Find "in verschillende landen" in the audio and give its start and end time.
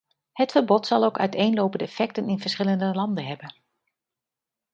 2.29-3.25